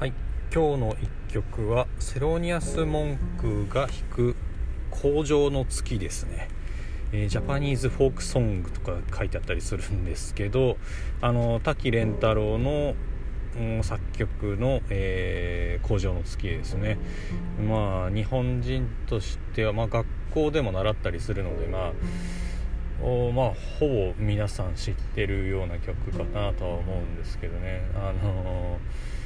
[0.00, 0.14] はい。
[0.50, 4.34] 今日の一曲はセロニアス・モンクが弾く
[4.90, 6.48] 「工場の月」ですね、
[7.12, 10.78] えー、ジャパニーズフォークソングとか書いてあったりするんですけど
[11.20, 12.94] あの滝廉太郎の、
[13.82, 16.96] 作曲の、えー、工場の月ですね。
[17.62, 21.92] まあ日本人としては、まあ、学校でも習ったりするのでまあ
[23.04, 27.82] おまあほぼ皆さん知ってるような曲かなとは思うんですけどね。
[27.94, 29.20] あのー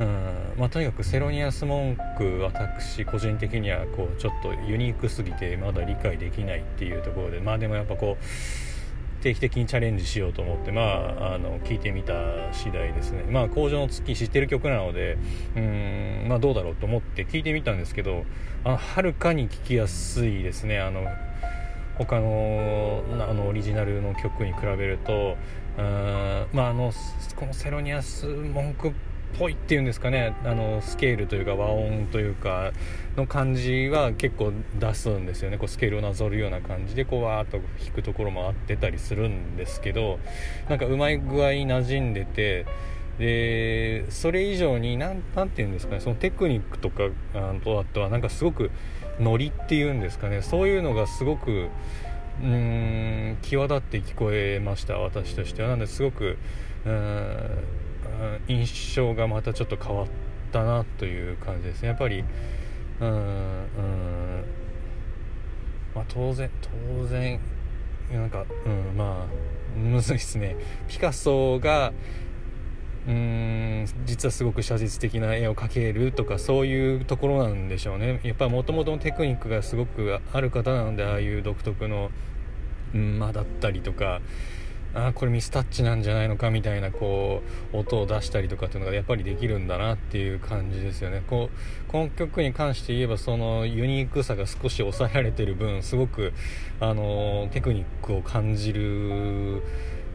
[0.00, 0.40] うん。
[0.56, 8.24] まあ、とにかくセロニアス文句私個人的にはこうちょっとユニークすぎてまだ理解できないっていうところでまあでもやっぱこう
[9.22, 12.14] 定期的にチャレンジしようと思ってまああの聞いてみた
[12.52, 13.24] 次第ですね。
[13.30, 15.18] まあ工場の月知ってる曲なので
[15.56, 18.24] うんまあどうだろうと思って聞いてみたんですけど
[18.64, 20.80] はるかに聴きやすいですね。
[20.80, 21.06] あの
[21.96, 25.36] 他のあのオリジナルの曲に比べると
[25.78, 26.92] うんまああの
[27.36, 28.92] このセロニアス文句
[29.38, 30.34] ぽいっていうんですかね。
[30.44, 32.72] あのスケールというか和音というか
[33.16, 35.58] の感じは結構出すんですよね。
[35.58, 40.18] こうスケールをなぞるような感じでこうわーっと弾くところもあってたりするんですけど
[40.68, 42.66] なんかうまい具合に馴染んでて
[43.18, 46.00] でそれ以上に何て言うんですかね。
[46.00, 48.70] そのテクニックとかあとあとはなんかすごく
[49.18, 50.42] ノリっていうんですかね。
[50.42, 51.68] そういうのがすごく
[52.42, 54.98] うーん際立って聞こえました。
[54.98, 55.68] 私としては。
[55.68, 56.38] なんですごく
[56.86, 57.50] うん
[58.48, 60.06] 印象がまたちょっと変わっ
[60.52, 61.88] たなという感じですね。
[61.88, 62.24] やっぱり
[63.00, 63.66] うん
[65.94, 66.50] まあ当然
[66.96, 67.40] 当然
[68.12, 70.56] なんかうんまあむずいっすね。
[70.88, 71.92] ピカソが
[73.08, 78.20] うん実はすごく写実的な絵を描けるとかそういうところなんでしょうね。
[78.22, 82.10] やっぱりもともとのテクニックがすごくある方なのでああいう独特の
[82.92, 84.20] 間だったりとか
[84.92, 91.22] あこれミスタッチなんじゃないのかみたいなこう音を出したりとかっていうのがやっぱりできるんだなっていう感じですよね。
[91.28, 96.32] こうこの曲に関して言えばそのユニークさが少し抑えられてる分すごく
[96.80, 99.62] あのテクニックを感じる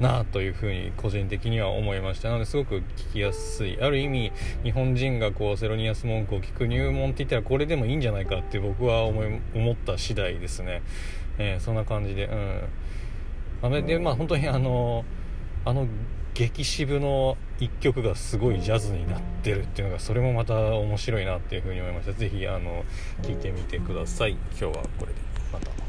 [0.00, 2.28] なあというふうに個人的には思いました。
[2.28, 3.78] なのですごく聞きやすい。
[3.80, 10.82] ある意味日本人がこうセロニアス文句を聞く入門って言ったらこれでもいいんじゃないかって僕は思い思った次第ですね、
[11.38, 12.60] えー、そんな感じでうん。
[13.82, 15.04] でまあ本当にあの
[15.64, 15.86] あの
[16.34, 22.12] 激渋の一曲がすごいジャズになってるっていうのがそれもまた面白いなっていうふうに思いました。
[22.12, 22.84] 是非あの
[23.22, 24.32] 聴いてみてください。
[24.32, 25.20] 今日はこれで。
[25.52, 25.87] また。